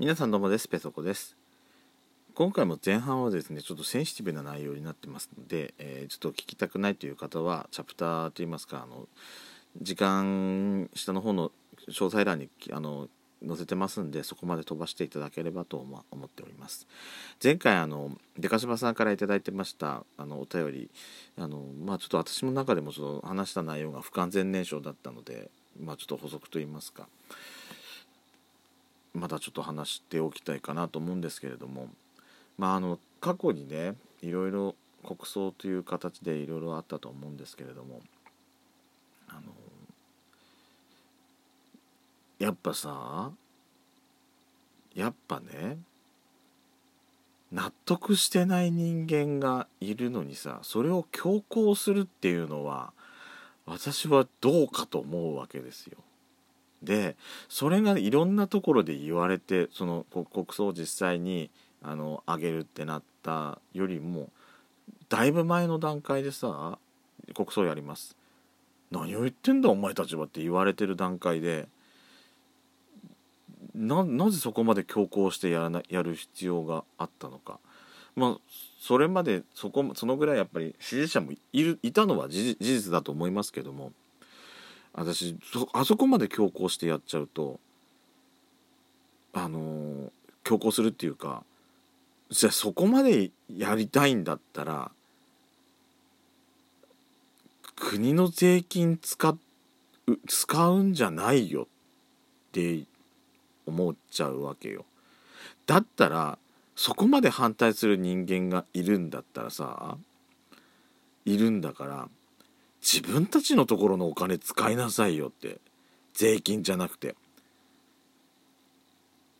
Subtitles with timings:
[0.00, 0.68] 皆さんどうもです。
[0.68, 1.36] ペソコです。
[2.36, 9.08] 今回も前半はですねちょっとセンシティブな内容になってますので、えー、ちょっと聞きたくないという方はチャプターといいますかあの
[9.82, 11.50] 時間下の方の
[11.88, 13.08] 詳細欄にあの
[13.44, 16.86] 載せてますんでそこまで飛ばしていただければと思っております。
[17.42, 20.90] 前回あのデカシバさんから頂いてましたあのお便り
[21.36, 27.08] あのまあちょっと私の中でもちょっと話した内容が不完全燃焼だったのでまあちょっと補足といいますか。
[29.18, 31.88] まだちょっと話しておきたいかなと思うんですけれども
[32.56, 38.00] まああの過去にねいろいろ国葬という形でいろいろあったと思うんですけれども
[39.28, 39.40] あの
[42.38, 43.30] やっぱさ
[44.94, 45.78] やっぱね
[47.52, 52.92] 納得してない人間がいるのにさそれを強行するっていうのは
[53.66, 55.98] 私はどうかと思うわけですよ。
[56.82, 57.16] で
[57.48, 61.50] それがいろんなところで言われてその国葬を実際に
[61.82, 64.30] あの上げるってなったよりも
[65.08, 66.78] だいぶ前の段階でさ
[67.34, 68.16] 国葬やります。
[68.90, 71.68] 何を言ってんだお前たちはって言われてる段階で
[73.74, 77.60] ななぜそこまで強行してやらなやる必要があったのか。
[78.16, 78.38] まあ
[78.80, 83.92] それまでそこそのぐらいやっぱり支持者もいるいたのは事実だと思いますけども
[84.92, 85.36] 私
[85.72, 87.60] あそこまで強行してやっちゃうと
[89.32, 90.10] あの、
[90.42, 91.44] 強行するっていうか
[92.30, 94.90] じゃあそこまでやりたいんだったら
[97.76, 99.38] 国の税金使う
[100.26, 101.66] 使うんじゃないよっ
[102.52, 102.82] て
[103.66, 104.84] 思っちゃうわけよ。
[105.66, 106.38] だったら
[106.74, 109.98] そこまで反対する人間がいるんだったらさ
[111.24, 112.08] いるんだから
[112.80, 115.58] 自分たちのところのお金使いなさいよって。
[116.14, 117.14] 税金じゃなくて。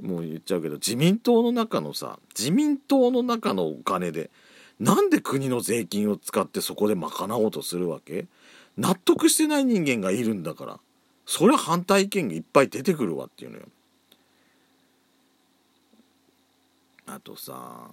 [0.00, 4.30] もう言っちゃうけど自民党の中のさ自民党の中のお金で
[4.80, 8.26] なんで国の税金を使ってそこで賄おうとするわけ？
[8.76, 10.80] 納得してない人間がいるんだから。
[11.24, 13.64] それは反対意見がいっぱい出てくるわっていうのよ。
[17.06, 17.88] あとさ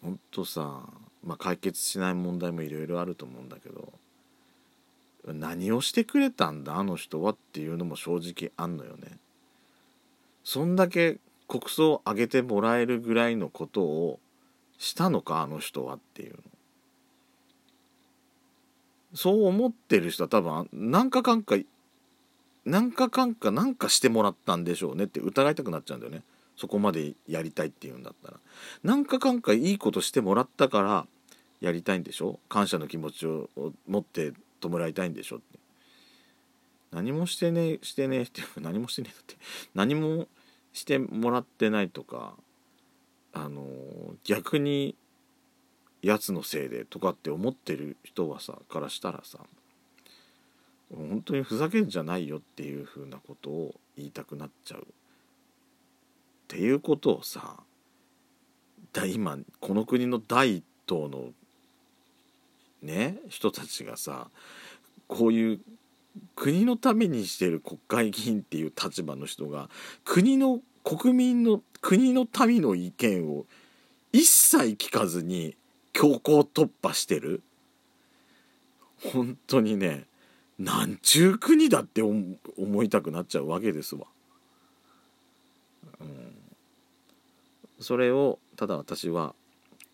[0.00, 0.80] ほんとさ
[1.24, 3.92] まあ、解決しない問題もいろいろあると思うんだけど
[5.26, 9.18] 何をしてくれたんだあの人はっていうのも正直あんのよね。
[10.42, 14.18] そんだけ国葬を上げてもらえるぐらいのことを
[14.78, 16.38] したのかあの人はっていうの。
[19.14, 21.56] そう思ってる人は多分何かかんか
[22.64, 26.22] 何かかんか何かしてもらったんでしょうねって疑いたくなっちゃうんだよね。
[26.62, 28.38] そこまでやりたいっていうんだったら。
[28.84, 31.08] 何かかんかいいことしてもらったから
[31.60, 32.38] やりたいんでしょ？
[32.48, 33.50] 感謝の気持ちを
[33.88, 35.58] 持って弔いたいんでしょって。
[36.92, 39.34] 何もしてねしてねって 何もしてねって。
[39.74, 40.28] 何も
[40.72, 42.36] してもらってないとか
[43.32, 43.66] あの
[44.22, 44.94] 逆に
[46.00, 49.40] やつのせいでとかって思ってる人はさからしたらさ
[50.94, 54.86] 本当にふざけんじゃないよっていうふうなことを言いたくなっちゃう。
[56.52, 57.56] ていうことをさ
[58.92, 61.30] だ今この国の第一党の
[62.82, 64.28] ね人たちがさ
[65.08, 65.60] こういう
[66.36, 69.70] 国のためにしてる国会議員っていう立場の人が
[70.04, 73.46] 国の国民の国の民の意見を
[74.12, 75.56] 一切聞かずに
[75.94, 77.42] 強行突破してる
[79.10, 80.04] 本当にね
[80.58, 84.06] なんちゅう国だって思いたくなっちゃうわけですわ。
[86.00, 86.34] うん、
[87.82, 89.34] それをただ私は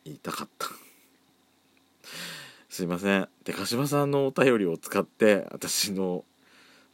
[0.05, 0.69] 言いたかった。
[2.69, 3.29] すいません。
[3.45, 6.25] でかしばさんのお便りを使って私の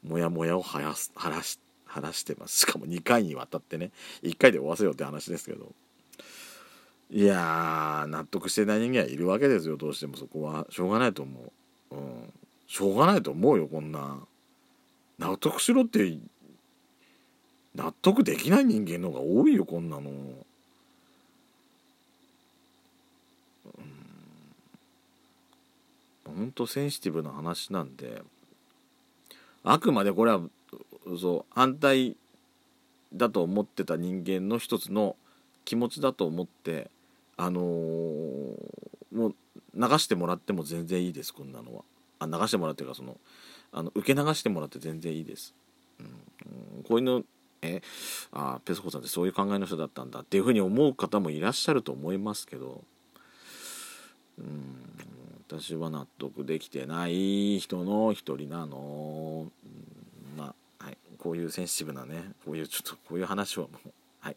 [0.02, 2.60] モヤモヤを晴らす晴らし晴らしてます。
[2.60, 5.72] しかも2回にわたってね1回で終わせようって話ですけど。
[7.10, 9.76] いや納得してない人間はいるわけですよ。
[9.76, 10.16] どうしても。
[10.16, 11.52] そこはしょうがないと思
[11.92, 11.94] う。
[11.94, 12.32] うん。
[12.66, 14.26] しょうがないと思うよこんな。
[15.18, 16.18] 納得しろって
[17.74, 20.10] 納得できない人間の方が多いよこんなの。
[26.36, 28.22] 本当センシティブな話なんで
[29.62, 30.40] あくまでこれは
[31.18, 32.16] そう反対
[33.12, 35.16] だと思ってた人間の一つの
[35.64, 36.90] 気持ちだと思って
[37.36, 37.64] あのー、
[39.12, 39.34] もう
[39.74, 41.82] 流してもらっても全然いいですこんなのは。
[42.20, 43.16] あ流してもらっていうかその
[43.72, 45.52] あの受け流してもらって全然いいです、
[45.98, 47.22] うん、こういうの
[47.60, 47.82] え
[48.32, 52.82] あペソコさんってそういう考えの人だったんだっていうふうに思う方もいらっしゃると思いますけど
[54.38, 55.13] うん。
[55.46, 59.46] 私は納得できてない人の一人なの、
[60.36, 63.88] まあ、はい、こういうセンシティブなねこういうちょっとこういう話はもう、
[64.20, 64.36] はい、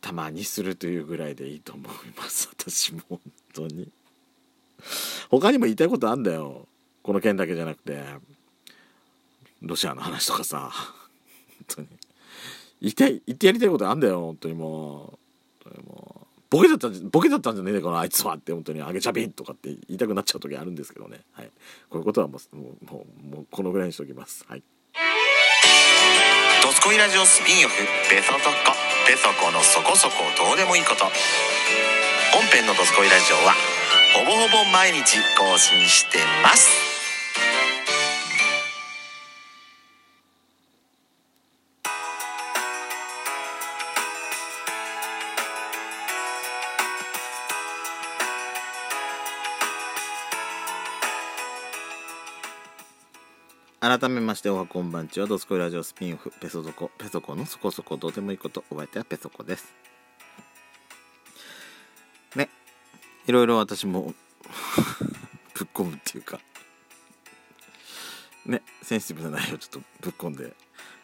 [0.00, 2.48] たまにするというぐらいでいいと思います。
[2.56, 3.20] 私も本
[3.52, 3.90] 当に。
[5.30, 6.66] 他にも言いたいことあんだよ。
[7.02, 8.02] この件だけじゃなくて。
[9.62, 10.70] ロシアの話とかさ。
[11.68, 11.88] 本当に。
[12.80, 15.25] 言って言ってやりたいことあんだよ本当にもう。
[16.48, 21.20] ボケだったんじゃボケだったんじゃねえかなあいつはって本当にあげちゃびとかって言いたくなっちゃう時あるんですけどね。
[21.32, 21.50] はい。
[21.90, 24.44] こういうことはもうもうもうもうこのぐらいにしておきます。
[24.48, 24.62] はい。
[26.62, 27.74] ドスコイラジオスピンオフ
[28.10, 28.46] ベソトコ
[29.06, 31.04] ベソコのそこそこどうでもいいこと。
[32.32, 33.54] 本編のドスコイラジオは
[34.14, 36.85] ほぼほぼ毎日更新してます。
[53.88, 55.28] 改めましておはこんばんちは。
[55.28, 56.90] ドスコイラジオスピンオフペソドコ。
[56.98, 59.72] ペソコのそこそこどうでもいいことお相手はペソコです。
[62.34, 62.48] ね。
[63.28, 64.12] いろいろ私も
[65.54, 66.40] ぶっ込むっていうか。
[68.44, 70.52] ねセンシティブな内容ちょっとぶっ込んで、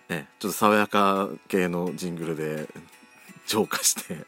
[0.08, 2.68] ね、ちょっと爽やか系のジングルで
[3.46, 4.26] 浄化して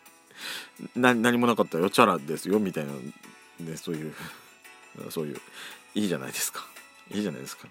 [0.95, 2.93] 何もなかったよチャラですよみたいな
[3.59, 4.15] ねそういう
[5.11, 5.41] そういう
[5.97, 6.65] いいじゃないですか。
[7.11, 7.67] いいじゃないですか。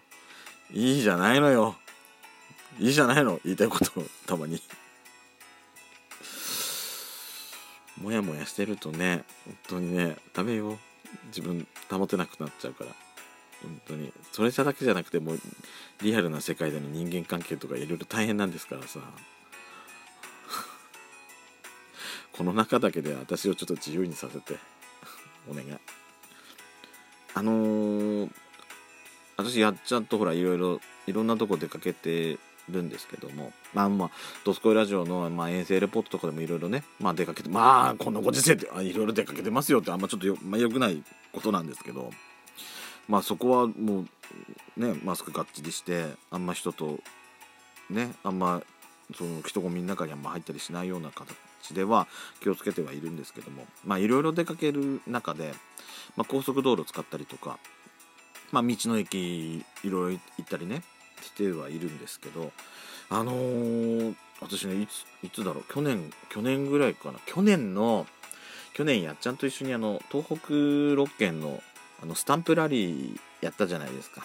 [0.74, 1.76] いいじゃないのよ。
[2.80, 3.40] いいじゃないの。
[3.46, 3.92] 言いたいこと
[4.26, 4.60] たまに。
[8.02, 10.80] もやもやしてるとね本当にねダメよ。
[11.28, 12.90] 自分保てなくなっちゃうから。
[13.62, 14.12] 本当に。
[14.32, 15.40] それじゃだけじゃなくてもう
[16.02, 19.00] リアルな世界での人間関係とかいろいろ大変なんですからさ。
[22.34, 24.58] この中だけで私をちょっと自由にさせて。
[25.48, 25.68] お願い。
[27.36, 28.32] あのー、
[29.38, 32.38] 私やっちゃんとほらいろいろいろんなとこ出かけて
[32.70, 33.52] るんですけども。
[33.74, 34.12] まあまあ
[34.46, 42.12] 「ドスコイラジオの」まあ、遠征レポートとかでもいろいろね、まあ、出かけてまあこのご時世でいろいろ出かけてますよってあんまちょっとよ,、まあ、よくないことなんですけど。
[43.10, 44.06] まあそこはも
[44.78, 47.02] うねマスクがっちりしてあんま人と
[47.90, 48.62] ねあんま
[49.14, 51.36] その人混みの中にあんま入ったりしないような形
[51.74, 52.08] では
[52.40, 53.68] 気をつけてはいるんですけども。
[53.84, 55.54] まあいろいろ出かける中で、
[56.16, 57.60] まあ、高速道路使ったりとか
[58.54, 60.84] まあ、道の駅いろいろ行ったりね
[61.24, 62.52] してはいるんですけど
[63.10, 68.06] あのー、私ねいついつだろう去年去年ぐらいかな去年の
[68.76, 71.62] 去年やっちゃんと一緒にあの東北6県の
[72.02, 74.24] あのスタンプラリーやったじゃないですか。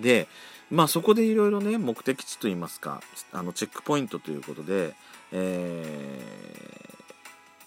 [0.00, 0.26] で
[0.70, 3.00] まあそこでいろいろね目的地といいますか
[3.32, 4.94] あのチェックポイントということで、
[5.32, 6.20] え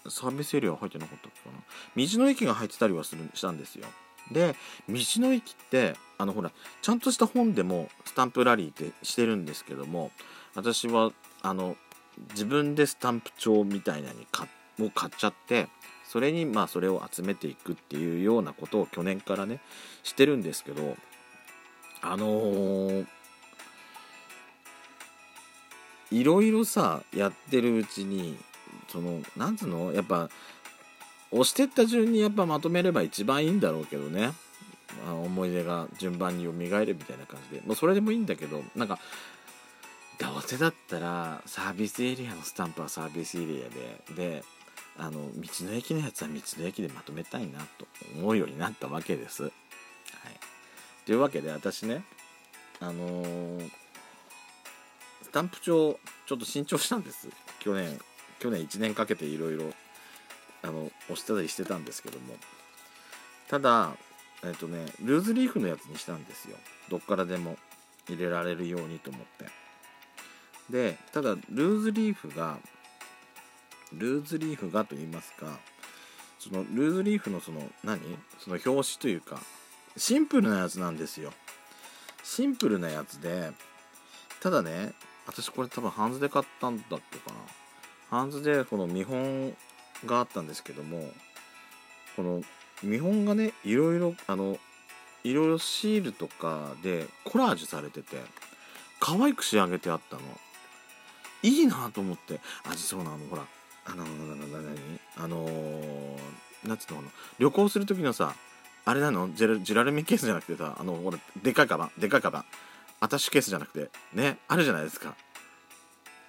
[0.04, 1.62] ー、サービスエリア入ってなかったっけかな
[1.96, 3.86] 道の駅が入ってたりはするしたんですよ。
[4.32, 4.54] で
[4.88, 6.50] 道の駅ってあのほら
[6.82, 10.10] ちゃんとした本でもスタンプラリーってしてるんですけども
[10.54, 11.76] 私はあの
[12.30, 14.48] 自分でスタンプ帳みたいなに買
[14.80, 15.68] を買っちゃって
[16.08, 19.60] それにまあそれを集めていくっていうようなことを去年からね
[20.02, 20.96] してるんですけど
[22.00, 23.06] あのー、
[26.12, 28.38] いろいろさやってるうちに
[28.88, 29.92] そのなんつうの？
[29.92, 30.30] やっぱ
[31.30, 34.32] 押してった順にやっぱまとめれば一番いいんだろうけどね、
[35.04, 37.62] まあ、思い出が順番に蘇るみたいな感じで。
[37.66, 38.98] もうそれでもいいんだけどなんか
[40.18, 44.44] どうせだったらサービスエリアのスタンプはサービスエリアでで
[44.98, 47.86] あの道の駅のやつは道の駅でまとめたいなと
[48.16, 49.44] 思うようになったわけです。
[49.44, 49.52] はい、
[51.06, 52.02] というわけで私ね
[52.80, 53.70] あのー、
[55.22, 57.28] スタンプ帳ちょっと新調したんです。
[57.60, 57.96] 去年
[58.40, 59.72] 去年1年かけていろいろ
[60.62, 62.34] あの押してたりしてたんですけども。
[63.48, 63.92] ただ
[64.44, 66.56] えっ、とねルーズリーフのやつにしたんですよ。
[66.90, 67.56] どっからでも
[68.08, 69.46] 入れられるようにと思って。
[70.70, 72.58] でただルーズリーフが
[73.92, 75.58] ルーズリーフがと言いますか
[76.38, 78.00] そのルーズリーフのその何？
[78.38, 79.40] その表紙というか
[79.96, 81.32] シンプルなやつなんですよ。
[82.22, 83.50] シンプルなやつで
[84.40, 84.92] ただね
[85.26, 87.36] 私これ多分ハンズで買ったんだっけかな。
[88.10, 89.54] ハンズでこの見本
[90.06, 91.10] があったんですけども
[92.16, 92.42] この
[92.82, 94.58] 見本がねいろいろあの
[95.24, 98.16] いろいろシールとかでコラージュされてて
[99.00, 100.22] 可愛く仕上げてあったの。
[101.42, 102.40] いいなと思って。
[102.64, 103.18] あそうなの。
[103.30, 103.44] ほら
[103.86, 104.08] あの何？
[105.16, 107.02] あのー、なんつうの
[107.38, 108.34] 旅行する時のさ
[108.84, 109.32] あれなの？
[109.34, 112.44] ジェラルミンケースじゃなくてさあのほらでかいカバンでかいカバン。
[113.00, 113.90] アタッシュケースじゃなくて。
[114.12, 114.38] ね？
[114.48, 115.14] あるじゃないですか。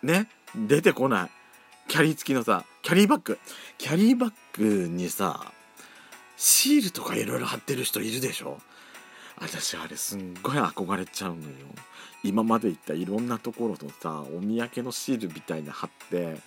[0.04, 0.28] ね？
[0.56, 1.30] 出てこない。
[1.88, 3.38] キャリー付きのさキャリーバッグ。
[3.78, 5.52] キャリーバッグにさ
[6.38, 8.60] シールとかいろいろ貼ってる人いるでしょ？
[9.38, 11.50] 私あれすんごい憧れちゃうのよ。
[12.24, 16.38] 今まで行ったいろんなところのさお土産のシールみたいな貼って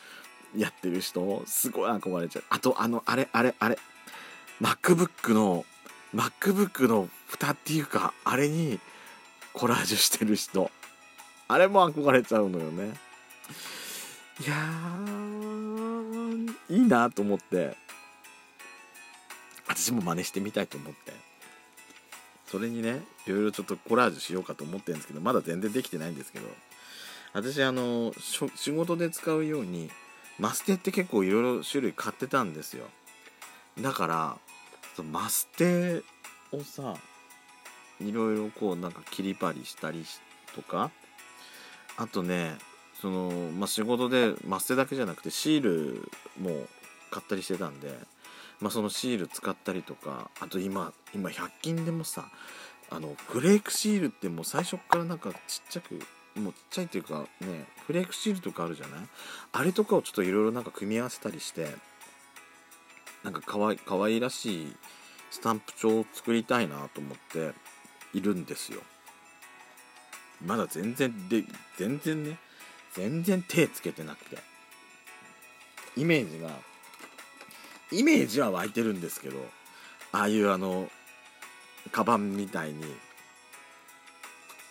[0.56, 2.44] やってる人すごい憧れちゃう。
[2.50, 3.78] あとあのあれあれあれ。
[4.60, 5.64] MacBook の
[6.14, 8.78] MacBook の蓋っていうかあれに
[9.52, 10.70] コラージュしてる人。
[11.48, 12.94] あれも憧れちゃうのよね。
[14.44, 15.21] いやー。
[16.72, 17.76] いいなと思って
[19.68, 21.32] 私も真似してみたいと思って。
[22.52, 26.46] それにねいろいろちょっとコラージュしようかと思ってるんですけどまだ全然できてないんですけど
[27.32, 28.12] 私あの
[28.54, 29.90] 仕事で使うように
[30.38, 32.84] マステって結構いろいろ種類買ってたんですよ。
[33.80, 34.36] だから
[34.96, 36.02] そマステ
[36.52, 36.94] をさ
[38.02, 40.04] いろいろこうなんか切り張りしたり
[40.54, 40.90] とか
[41.96, 42.58] あとね
[43.02, 46.08] その、まあ、仕事でマステだけじゃなくてシール
[46.40, 46.68] も
[47.10, 47.98] 買ったりしてたんで、
[48.60, 52.26] まあ、そのシール使ったりとかあと今今100均でもさ
[52.90, 56.00] あのフレークシールってもう最初からなんかちっちゃく
[56.38, 59.00] もうちっちゃいっていうかねフレークシールとかあるじゃない？
[59.52, 61.74] あれとかをちょっといろいろなんか組み合わせたりして
[63.24, 64.76] なんかかわいかわいらしい
[65.32, 67.52] スタンプ帳を作りたいなと思って
[68.14, 68.80] いるんですよ。
[70.46, 71.44] まだ全然で
[71.78, 72.38] 全然ね
[72.94, 74.52] 全然手つけてなくて。
[75.96, 76.50] イメージが
[77.90, 79.36] イメージは湧いてるんですけど
[80.12, 80.88] ああいうあの
[81.90, 82.82] カバンみたいに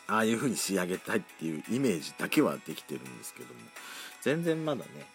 [0.08, 3.60] ああいう風に仕上げたいっていうイメージだけはできてるんですけども。
[4.22, 5.06] 全然まだね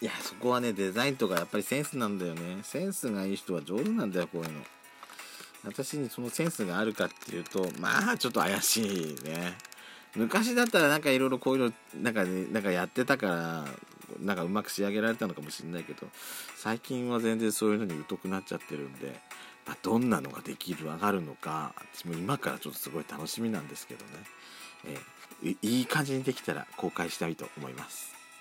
[0.00, 2.58] いやそこはねデザインとかやっぱりセンスなんだよね。
[2.62, 4.60] センスがいい人は上手なんだよこういうの。
[5.64, 9.54] 私にそのセンスがあるかっていうとまあちょっと怪しいね。
[10.16, 11.72] 昔だったらなんかいろいろこういうの
[12.02, 13.64] なんかねなんかやってたから
[14.20, 16.06] なんかうまく仕上げられたのかもしれないけど
[16.56, 19.12] 最近は全然そういうのに疎くなっちゃってるんで、
[19.66, 24.10] まあ、どんなのができる上がるのか私も今からちょっとすごい楽しみなんですけどね、
[25.42, 28.17] えー、いい感じにできたら公開したいと思います。